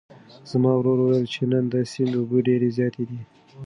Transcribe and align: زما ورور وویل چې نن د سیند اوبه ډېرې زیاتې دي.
زما 0.51 0.71
ورور 0.77 0.97
وویل 1.01 1.27
چې 1.33 1.41
نن 1.51 1.63
د 1.73 1.75
سیند 1.91 2.13
اوبه 2.19 2.37
ډېرې 2.47 2.69
زیاتې 2.77 3.03
دي. 3.09 3.19